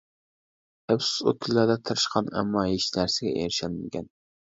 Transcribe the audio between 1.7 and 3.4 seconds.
تىرىشقان ئەمما ھېچ نەرسىگە